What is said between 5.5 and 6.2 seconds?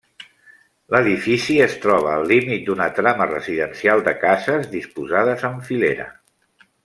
en filera.